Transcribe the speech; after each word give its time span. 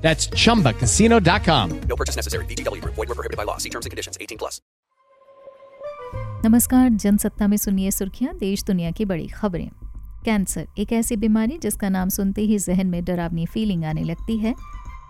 That's 0.00 0.28
chumbacasino.com. 0.28 1.80
No 1.82 1.96
purchase 1.96 2.16
necessary. 2.16 2.46
Group. 2.80 2.94
Void 2.94 3.08
where 3.08 3.16
prohibited 3.16 3.36
by 3.36 3.44
law. 3.44 3.58
See 3.58 3.70
terms 3.70 3.86
and 3.86 3.90
conditions. 3.90 4.16
18 4.20 4.38
plus. 4.38 4.60
नमस्कार 6.44 6.88
जनसत्ता 6.90 7.46
में 7.48 7.56
सुनिए 7.56 7.90
सुर्खियाँ 7.90 8.34
देश 8.38 8.62
दुनिया 8.66 8.90
की 8.90 9.04
बड़ी 9.04 9.26
खबरें 9.28 9.68
कैंसर 10.24 10.66
एक 10.78 10.92
ऐसी 10.92 11.16
बीमारी 11.16 11.58
जिसका 11.58 11.88
नाम 11.88 12.08
सुनते 12.08 12.42
ही 12.42 12.58
जहन 12.58 12.86
में 12.86 13.04
डरावनी 13.04 13.44
फीलिंग 13.46 13.84
आने 13.84 14.04
लगती 14.04 14.36
है 14.38 14.54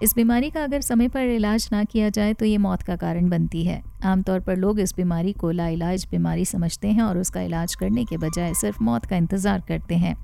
इस 0.03 0.15
बीमारी 0.17 0.51
का 0.51 0.65
अगर 0.65 0.81
समय 0.81 1.09
पर 1.09 1.29
इलाज 1.29 1.69
ना 1.73 1.83
किया 1.85 2.09
जाए 2.09 2.35
तो 2.35 2.45
ये 2.45 2.57
मौत 2.59 2.83
का 2.83 2.97
कारण 2.97 3.29
बनती 3.31 3.65
है 3.65 3.83
आमतौर 4.05 4.41
पर 4.41 4.57
लोग 4.57 4.81
इस 4.81 4.95
बीमारी 4.97 5.33
को 5.33 5.51
लाइलाज 5.51 6.07
बीमारी 6.11 6.45
समझते 6.45 6.89
हैं 6.89 7.03
और 7.03 7.19
उसका 7.19 7.41
इलाज 7.43 7.75
करने 7.75 8.05
के 8.05 8.17
बजाय 8.17 8.55
सिर्फ़ 8.55 8.83
मौत 8.83 9.07
का 9.07 9.17
इंतज़ार 9.17 9.63
करते 9.69 9.95
हैं 9.95 10.17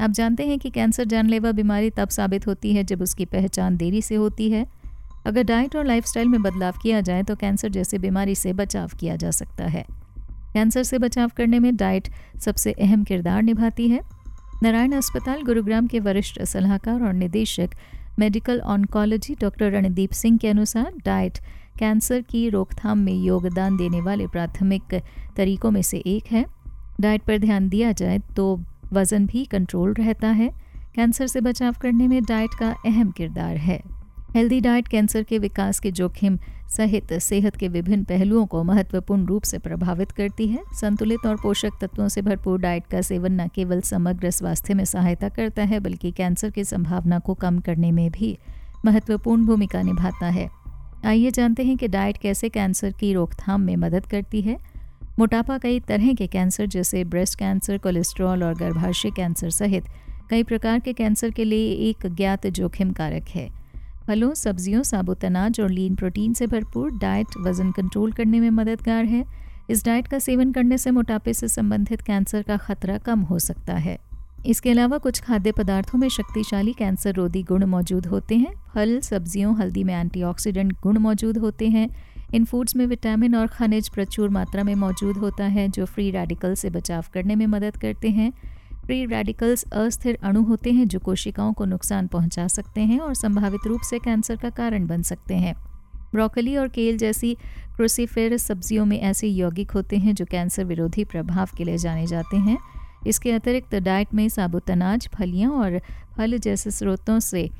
आप 0.00 0.10
जानते 0.10 0.46
हैं 0.46 0.58
कि 0.58 0.70
कैंसर 0.70 1.04
जानलेवा 1.04 1.52
बीमारी 1.52 1.90
तब 1.90 2.08
साबित 2.08 2.46
होती 2.46 2.74
है 2.74 2.84
जब 2.84 3.02
उसकी 3.02 3.24
पहचान 3.24 3.76
देरी 3.76 4.02
से 4.02 4.14
होती 4.14 4.50
है। 4.50 4.66
अगर 5.26 5.42
डाइट 5.42 5.76
और 5.76 5.84
लाइफस्टाइल 5.84 6.28
में 6.28 6.42
बदलाव 6.42 6.74
किया 6.82 7.00
जाए 7.00 7.22
तो 7.22 7.36
कैंसर 7.36 7.68
जैसे 7.68 7.98
बीमारी 7.98 8.34
से 8.34 8.52
बचाव 8.52 8.90
किया 9.00 9.16
जा 9.16 9.30
सकता 9.30 9.66
है। 9.66 9.84
कैंसर 10.52 10.82
से 10.82 10.98
बचाव 10.98 11.30
करने 11.36 11.58
में 11.58 11.74
डाइट 11.76 12.08
सबसे 12.40 12.72
अहम 12.72 13.04
किरदार 13.04 13.42
निभाती 13.42 13.88
है। 13.88 14.00
नारायण 14.62 14.92
अस्पताल 14.92 15.42
गुरुग्राम 15.42 15.86
के 15.86 16.00
वरिष्ठ 16.00 16.42
सलाहकार 16.42 17.02
और 17.02 17.12
निदेशक, 17.12 17.70
medical 18.18 18.60
oncology 18.60 19.34
doctor 19.34 19.70
Randeep 19.72 20.12
Singh 20.12 20.38
के 20.38 20.48
अनुसार 20.48 20.92
डाइट 21.04 21.38
कैंसर 21.78 22.20
की 22.20 22.48
रोकथाम 22.48 22.98
में 22.98 23.12
योगदान 23.14 23.76
देने 23.76 24.00
वाले 24.00 24.26
प्राथमिक 24.26 24.94
तरीकों 25.36 25.70
में 25.70 25.82
से 25.82 25.98
एक 26.06 26.32
है। 26.32 26.44
डाइट 27.00 27.22
पर 27.22 27.38
ध्यान 27.38 27.68
दिया 27.68 27.92
जाए 27.92 28.18
तो 28.36 28.56
वज़न 28.96 29.26
भी 29.26 29.44
कंट्रोल 29.44 29.92
रहता 29.94 30.28
है। 30.28 30.48
कैंसर 30.94 31.26
से 31.26 31.40
बचाव 31.40 31.74
करने 31.82 32.08
में 32.08 32.22
डाइट 32.24 32.54
का 32.60 32.74
अहम 32.86 33.10
किरदार 33.10 33.56
है। 33.56 33.80
हेल्दी 34.34 34.60
डाइट 34.60 34.88
कैंसर 34.88 35.22
के 35.22 35.38
विकास 35.38 35.80
के 35.80 35.90
जोखिम 35.90 36.38
सहित 36.68 37.12
सेहत 37.12 37.56
के 37.56 37.68
विभिन्न 37.68 38.04
पहलुओं 38.04 38.46
को 38.46 38.62
महत्वपूर्ण 38.64 39.24
रूप 39.26 39.42
से 39.42 39.58
प्रभावित 39.58 40.10
करती 40.10 40.46
है। 40.48 40.58
संतुलित 40.72 41.26
और 41.26 41.36
पोषक 41.36 41.78
तत्वों 41.80 42.08
से 42.08 42.22
भरपूर 42.22 42.60
डाइट 42.60 42.86
का 42.86 43.00
सेवन 43.00 43.40
न 43.40 43.46
केवल 43.48 43.80
समग्र 43.80 44.30
स्वास्थ्य 44.30 44.74
में 44.74 44.84
सहायता 44.84 45.28
करता 45.28 45.62
है, 45.62 45.80
बल्कि 45.80 46.10
कैंसर 46.10 46.50
की 46.50 46.64
संभावना 46.64 47.18
को 47.18 47.34
कम 47.34 47.58
करने 47.58 47.92
में 47.92 48.10
भी 48.10 48.38
महत्वपूर्ण 48.84 49.46
भूमिका 49.46 49.82
निभाता 49.82 50.26
है। 50.26 50.48
आइए 51.04 51.30
जानते 51.30 51.64
हैं 51.64 51.76
कि 51.76 51.88
डाइट 51.88 52.16
कैसे 52.16 52.48
कैंसर 52.48 52.92
की 52.92 53.12
रोकथाम 53.12 53.60
में 53.60 53.76
मदद 53.76 54.06
करती 54.06 54.40
है। 54.40 54.56
मोटापा 55.18 55.56
कई 55.58 55.80
तरह 55.80 56.12
के 56.12 56.26
कैंसर, 56.26 56.66
जैसे 56.66 57.04
ब्रेस्ट 57.04 57.38
कैंसर, 57.38 57.78
कोलेस्ट्रॉल 57.78 58.42
और 58.44 58.54
गर्भाशय 58.54 59.10
कैंसर 59.10 59.50
सहित 59.50 59.84
कई 60.30 60.42
प्रकार 60.42 60.78
के 60.78 60.92
कैंसर 60.92 61.30
के 61.30 61.44
लिए 61.44 61.72
एक 61.90 62.06
ज्ञात 62.06 62.46
जोखिम 62.46 62.90
कारक 62.92 63.28
है। 63.28 63.48
फलों, 64.06 64.34
सब्जियों 64.34 64.82
साबुत 64.82 65.24
अनाज 65.24 65.60
और 65.60 65.70
लीन 65.70 65.94
प्रोटीन 65.94 66.32
से 66.32 66.46
भरपूर 66.46 66.90
डाइट 66.98 67.26
वज़न 67.38 67.70
कंट्रोल 67.70 68.12
करने 68.12 68.40
में 68.40 68.50
मददगार 68.50 69.04
है। 69.04 69.24
इस 69.70 69.84
डाइट 69.84 70.08
का 70.08 70.18
सेवन 70.18 70.52
करने 70.52 70.78
से 70.78 70.90
मोटापे 70.90 71.32
से 71.32 71.48
संबंधित 71.48 72.00
कैंसर 72.00 72.42
का 72.42 72.56
खतरा 72.56 72.98
कम 72.98 73.20
हो 73.20 73.38
सकता 73.38 73.74
है। 73.74 73.98
इसके 74.46 74.70
अलावा 74.70 74.98
कुछ 74.98 75.20
खाद्य 75.20 75.52
पदार्थों 75.52 75.98
में 75.98 76.08
शक्तिशाली 76.08 76.72
कैंसर 76.72 77.14
रोधी 77.14 77.42
गुण 77.42 77.64
मौजूद 77.64 78.06
होते 78.06 78.36
हैं। 78.36 78.54
फल, 78.74 79.00
सब्जियों, 79.00 79.56
हल्दी 79.56 79.84
में 79.84 79.94
एंटीऑक्सीडेंट 79.94 80.72
गुण 80.82 80.98
मौजूद 80.98 81.38
होते 81.38 81.68
हैं। 81.68 81.88
इन 82.34 82.44
फूड्स 82.44 82.76
में 82.76 82.86
विटामिन 82.86 83.34
और 83.36 83.46
खनिज 83.46 83.88
प्रचुर 83.88 84.28
मात्रा 84.28 84.64
में 84.64 84.74
मौजूद 84.74 85.16
होता 85.16 85.44
है, 85.44 85.68
जो 85.68 85.84
फ्री 85.84 86.10
रेडिकल 86.10 86.54
से 86.54 86.70
बचाव 86.70 87.04
करने 87.14 87.34
में 87.34 87.46
मदद 87.46 87.76
करते 87.76 88.10
हैं। 88.10 88.32
फ्री 88.84 89.06
रेडिकल्स 89.06 89.64
अस्थिर 89.72 90.18
अणु 90.22 90.42
होते 90.42 90.72
हैं, 90.72 90.88
जो 90.88 90.98
कोशिकाओं 90.98 91.52
को 91.52 91.64
नुकसान 91.64 92.06
पहुँचा 92.06 92.46
सकते 92.48 92.80
हैं 92.80 93.00
और 93.00 93.14
संभावित 93.14 93.60
रूप 93.66 93.80
से 93.80 93.98
कैंसर 93.98 94.36
का 94.36 94.50
कारण 94.50 94.86
बन 94.86 95.02
सकते 95.02 95.34
हैं। 95.34 95.54
ब्रोकली 96.12 96.56
और 96.56 96.68
केल 96.68 96.98
जैसी 96.98 97.36
क्रोसीफेरस 97.76 98.42
सब्जियों 98.42 98.84
में 98.86 99.00
ऐसे 99.00 99.28
यौगिक 99.28 99.70
होते 99.70 99.96
हैं, 99.96 100.14
जो 100.14 100.24
कैंसर 100.24 100.64
विरोधी 100.64 101.04
प्रभाव 101.04 101.48
के 101.56 101.64
लिए 101.64 101.78
जाने 101.78 102.06
जाते 102.06 102.36
हैं। 102.36 102.58
इसके 103.06 103.32
अतिरिक्त 103.32 103.74
डाइट 103.74 104.14
में 104.14 104.28
साबुत 104.28 104.70
अनाज, 104.70 105.08
फलियाँ 105.14 105.50
और 105.50 105.80
फल 106.16 106.38
जैसे 106.38 106.70
स्रोतों 106.70 107.20
से 107.20 107.50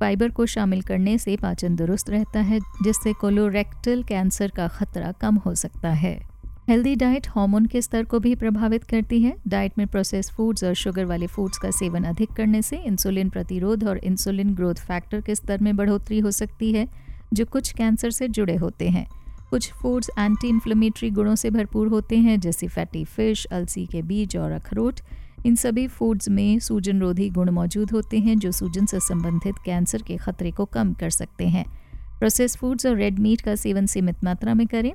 फाइबर 0.00 0.28
को 0.28 0.46
शामिल 0.46 0.82
करने 0.82 1.18
से 1.18 1.36
पाचन 1.36 1.76
दुरुस्त 1.76 2.10
रहता 2.10 2.40
है, 2.40 2.60
जिससे 2.82 3.12
कोलोरेक्टल 3.12 4.02
कैंसर 4.02 4.50
का 4.50 4.68
खतरा 4.68 5.12
कम 5.12 5.36
हो 5.36 5.54
सकता 5.54 5.88
है। 5.88 6.18
हेल्दी 6.68 6.94
डाइट 6.96 7.26
हार्मोन 7.28 7.66
के 7.66 7.82
स्तर 7.82 8.04
को 8.04 8.18
भी 8.20 8.34
प्रभावित 8.34 8.84
करती 8.84 9.20
है। 9.20 9.34
डाइट 9.48 9.72
में 9.78 9.86
प्रोसेस 9.86 10.30
फूड्स 10.30 10.64
और 10.64 10.74
शुगर 10.74 11.04
वाले 11.04 11.26
फूड्स 11.26 11.58
का 11.58 11.70
सेवन 11.70 12.04
अधिक 12.04 12.32
करने 12.32 12.62
से 12.62 12.76
इंसुलिन 12.76 13.28
प्रतिरोध 13.28 13.84
और 13.84 13.98
इंसुलिन 13.98 14.54
ग्रोथ 14.54 14.74
फैक्टर 14.74 15.20
के 15.20 15.34
स्तर 15.34 15.58
में 15.58 15.76
बढ़ोतरी 15.76 16.18
हो 16.18 16.30
सकती 16.30 16.72
है, 16.72 16.88
जो 17.34 17.44
कुछ 17.44 17.72
कैंसर 17.72 18.10
से 18.10 18.28
जुड़े 18.28 18.56
होते 18.56 18.88
हैं। 18.88 19.06
कुछ 19.50 19.72
फूड्स 19.72 20.10
एंटी 20.18 20.48
इन्फ्लेमेटरी 20.48 21.10
गुणों 21.10 21.34
से 21.34 21.50
भरपूर 21.50 21.88
होते 21.88 22.16
हैं, 22.16 22.40
जैसे 22.40 22.68
फैटी 22.68 23.04
फ़िश 23.04 23.44
अलसी 23.44 23.86
के 23.86 24.02
बीज 24.02 24.36
और 24.36 24.50
अखरोट। 24.50 25.00
इन 25.46 25.54
सभी 25.54 25.86
फूड्स 25.86 26.28
में 26.28 26.58
सूजन 26.58 27.00
रोधी 27.00 27.30
गुण 27.30 27.50
मौजूद 27.50 27.90
होते 27.90 28.18
हैं 28.18 28.38
जो 28.38 28.52
सूजन 28.52 28.86
से 28.86 29.00
संबंधित 29.00 29.54
कैंसर 29.64 30.02
के 30.02 30.16
खतरे 30.16 30.50
को 30.50 30.64
कम 30.64 30.92
कर 30.92 31.10
सकते 31.10 31.48
हैं। 31.48 31.64
प्रोसेस 32.18 32.56
फूड्स 32.56 32.86
और 32.86 32.96
रेड 32.96 33.18
मीट 33.18 33.40
का 33.40 33.54
सेवन 33.54 33.86
सीमित 33.86 34.24
मात्रा 34.24 34.54
में 34.54 34.66
करें। 34.66 34.92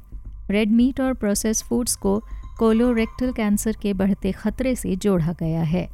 रेड 0.49 0.71
मीट 0.71 1.01
और 1.01 1.13
प्रोसेस 1.13 1.63
फूड्स 1.63 1.95
को 1.95 2.23
कोलोरेक्टल 2.59 3.31
कैंसर 3.31 3.75
के 3.81 3.93
बढ़ते 3.93 4.31
खतरे 4.31 4.75
से 4.75 4.95
जोड़ा 4.95 5.35
गया 5.39 5.63
है। 5.63 5.89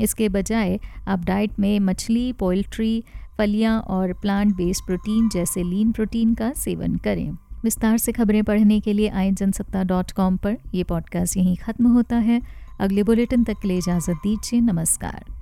इसके 0.00 0.28
बजाय, 0.28 0.80
आप 1.08 1.24
डाइट 1.24 1.58
में 1.58 1.80
मछली 1.80 2.32
पोल्ट्री 2.32 3.04
फलियाँ 3.38 3.80
और 3.80 4.12
प्लांट 4.12 4.56
बेस्ड 4.56 4.86
प्रोटीन 4.86 5.28
जैसे 5.28 5.62
लीन 5.62 5.92
प्रोटीन 5.92 6.34
का 6.34 6.52
सेवन 6.52 6.96
करें। 6.96 7.30
विस्तार 7.64 7.98
से 7.98 8.12
खबरें 8.12 8.44
पढ़ने 8.44 8.80
के 8.80 8.92
लिए 8.92 9.08
आए 9.08 9.30
जनसत्ता 9.32 9.84
डॉट 9.84 10.12
कॉम 10.12 10.36
पर। 10.36 10.56
यह 10.74 10.84
पॉडकास्ट 10.84 11.36
यहीं 11.36 11.56
ख़त्म 11.56 11.86
होता 11.86 12.16
है। 12.16 12.63
अगले 12.80 13.02
बुलेटिन 13.02 13.44
तक 13.44 13.58
के 13.62 13.68
लिए 13.68 13.78
इजाज़त 13.78 14.16
दीजिए 14.22 14.60
नमस्कार। 14.60 15.33